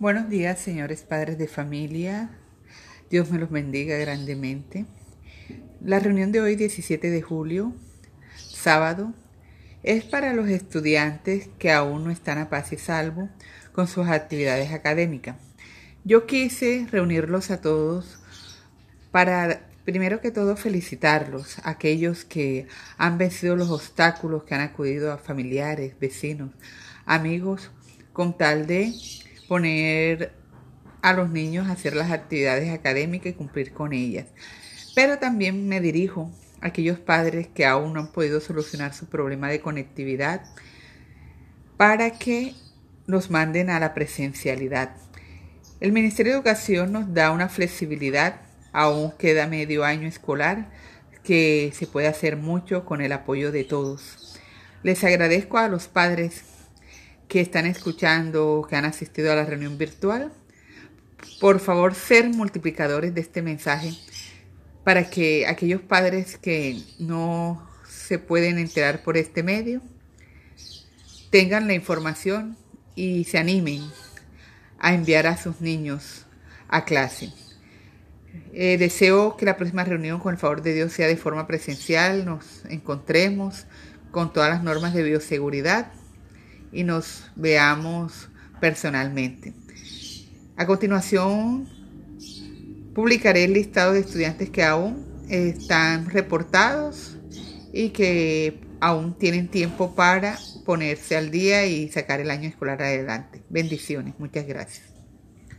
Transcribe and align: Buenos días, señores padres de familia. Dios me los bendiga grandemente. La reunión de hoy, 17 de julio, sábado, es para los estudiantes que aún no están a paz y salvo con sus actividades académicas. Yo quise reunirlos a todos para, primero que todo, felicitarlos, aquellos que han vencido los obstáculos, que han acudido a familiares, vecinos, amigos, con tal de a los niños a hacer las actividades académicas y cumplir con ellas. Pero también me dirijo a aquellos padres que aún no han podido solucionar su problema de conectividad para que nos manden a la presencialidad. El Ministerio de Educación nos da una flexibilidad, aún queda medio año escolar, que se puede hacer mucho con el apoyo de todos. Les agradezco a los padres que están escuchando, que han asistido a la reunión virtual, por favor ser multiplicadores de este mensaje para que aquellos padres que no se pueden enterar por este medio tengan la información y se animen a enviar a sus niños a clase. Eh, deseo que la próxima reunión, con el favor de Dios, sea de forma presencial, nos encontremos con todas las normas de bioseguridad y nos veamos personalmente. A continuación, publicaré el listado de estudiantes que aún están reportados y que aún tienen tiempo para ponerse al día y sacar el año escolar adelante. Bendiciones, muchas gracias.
Buenos 0.00 0.28
días, 0.28 0.58
señores 0.58 1.02
padres 1.02 1.38
de 1.38 1.46
familia. 1.46 2.28
Dios 3.10 3.30
me 3.30 3.38
los 3.38 3.48
bendiga 3.48 3.96
grandemente. 3.96 4.86
La 5.80 6.00
reunión 6.00 6.32
de 6.32 6.40
hoy, 6.40 6.56
17 6.56 7.10
de 7.10 7.22
julio, 7.22 7.72
sábado, 8.36 9.14
es 9.84 10.02
para 10.02 10.34
los 10.34 10.48
estudiantes 10.48 11.48
que 11.60 11.70
aún 11.70 12.02
no 12.02 12.10
están 12.10 12.38
a 12.38 12.50
paz 12.50 12.72
y 12.72 12.76
salvo 12.76 13.28
con 13.72 13.86
sus 13.86 14.08
actividades 14.08 14.72
académicas. 14.72 15.36
Yo 16.02 16.26
quise 16.26 16.88
reunirlos 16.90 17.52
a 17.52 17.60
todos 17.60 18.18
para, 19.12 19.68
primero 19.84 20.20
que 20.20 20.32
todo, 20.32 20.56
felicitarlos, 20.56 21.58
aquellos 21.62 22.24
que 22.24 22.66
han 22.98 23.16
vencido 23.16 23.54
los 23.54 23.70
obstáculos, 23.70 24.42
que 24.42 24.56
han 24.56 24.60
acudido 24.60 25.12
a 25.12 25.18
familiares, 25.18 25.94
vecinos, 26.00 26.50
amigos, 27.06 27.70
con 28.12 28.36
tal 28.36 28.66
de 28.66 28.92
a 31.02 31.12
los 31.12 31.30
niños 31.30 31.68
a 31.68 31.72
hacer 31.72 31.94
las 31.94 32.10
actividades 32.10 32.72
académicas 32.72 33.32
y 33.32 33.34
cumplir 33.34 33.72
con 33.72 33.92
ellas. 33.92 34.26
Pero 34.94 35.18
también 35.18 35.68
me 35.68 35.80
dirijo 35.80 36.30
a 36.60 36.68
aquellos 36.68 36.98
padres 36.98 37.48
que 37.48 37.66
aún 37.66 37.92
no 37.92 38.00
han 38.00 38.12
podido 38.12 38.40
solucionar 38.40 38.94
su 38.94 39.06
problema 39.06 39.48
de 39.48 39.60
conectividad 39.60 40.42
para 41.76 42.10
que 42.12 42.54
nos 43.06 43.30
manden 43.30 43.70
a 43.70 43.80
la 43.80 43.92
presencialidad. 43.92 44.96
El 45.80 45.92
Ministerio 45.92 46.32
de 46.32 46.38
Educación 46.38 46.92
nos 46.92 47.12
da 47.12 47.30
una 47.30 47.48
flexibilidad, 47.48 48.40
aún 48.72 49.12
queda 49.18 49.46
medio 49.46 49.84
año 49.84 50.08
escolar, 50.08 50.70
que 51.22 51.72
se 51.74 51.86
puede 51.86 52.06
hacer 52.06 52.36
mucho 52.36 52.84
con 52.84 53.00
el 53.00 53.12
apoyo 53.12 53.52
de 53.52 53.64
todos. 53.64 54.38
Les 54.82 55.02
agradezco 55.04 55.58
a 55.58 55.68
los 55.68 55.88
padres 55.88 56.44
que 57.34 57.40
están 57.40 57.66
escuchando, 57.66 58.64
que 58.70 58.76
han 58.76 58.84
asistido 58.84 59.32
a 59.32 59.34
la 59.34 59.44
reunión 59.44 59.76
virtual, 59.76 60.32
por 61.40 61.58
favor 61.58 61.96
ser 61.96 62.28
multiplicadores 62.28 63.12
de 63.12 63.22
este 63.22 63.42
mensaje 63.42 63.92
para 64.84 65.10
que 65.10 65.44
aquellos 65.48 65.80
padres 65.80 66.38
que 66.38 66.80
no 67.00 67.68
se 67.88 68.20
pueden 68.20 68.60
enterar 68.60 69.02
por 69.02 69.16
este 69.16 69.42
medio 69.42 69.82
tengan 71.30 71.66
la 71.66 71.74
información 71.74 72.56
y 72.94 73.24
se 73.24 73.38
animen 73.38 73.82
a 74.78 74.94
enviar 74.94 75.26
a 75.26 75.36
sus 75.36 75.60
niños 75.60 76.26
a 76.68 76.84
clase. 76.84 77.32
Eh, 78.52 78.78
deseo 78.78 79.36
que 79.36 79.44
la 79.44 79.56
próxima 79.56 79.82
reunión, 79.82 80.20
con 80.20 80.34
el 80.34 80.38
favor 80.38 80.62
de 80.62 80.72
Dios, 80.72 80.92
sea 80.92 81.08
de 81.08 81.16
forma 81.16 81.48
presencial, 81.48 82.24
nos 82.24 82.64
encontremos 82.66 83.66
con 84.12 84.32
todas 84.32 84.50
las 84.50 84.62
normas 84.62 84.94
de 84.94 85.02
bioseguridad 85.02 85.90
y 86.74 86.84
nos 86.84 87.30
veamos 87.36 88.28
personalmente. 88.60 89.54
A 90.56 90.66
continuación, 90.66 91.68
publicaré 92.94 93.44
el 93.44 93.54
listado 93.54 93.92
de 93.92 94.00
estudiantes 94.00 94.50
que 94.50 94.62
aún 94.62 95.06
están 95.28 96.10
reportados 96.10 97.16
y 97.72 97.90
que 97.90 98.60
aún 98.80 99.16
tienen 99.18 99.48
tiempo 99.48 99.94
para 99.94 100.38
ponerse 100.64 101.16
al 101.16 101.30
día 101.30 101.66
y 101.66 101.88
sacar 101.90 102.20
el 102.20 102.30
año 102.30 102.48
escolar 102.48 102.82
adelante. 102.82 103.42
Bendiciones, 103.48 104.14
muchas 104.18 104.46
gracias. 104.46 104.93